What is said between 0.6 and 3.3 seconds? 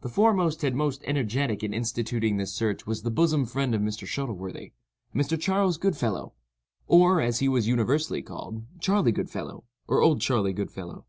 and most energetic in instituting this search was the